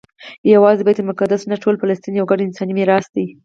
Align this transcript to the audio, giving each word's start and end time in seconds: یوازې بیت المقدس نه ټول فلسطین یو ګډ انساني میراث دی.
یوازې 0.53 0.85
بیت 0.87 0.99
المقدس 1.01 1.41
نه 1.51 1.55
ټول 1.63 1.75
فلسطین 1.81 2.13
یو 2.15 2.25
ګډ 2.31 2.39
انساني 2.43 2.73
میراث 2.77 3.05
دی. 3.15 3.25